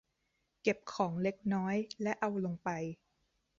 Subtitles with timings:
[0.61, 2.69] เก็บของเล็กน้อยและเอาลงไป